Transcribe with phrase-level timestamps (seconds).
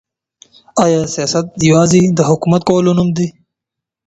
[0.83, 3.27] آیا سیاست یوازي د حکومت کولو نوم دی؟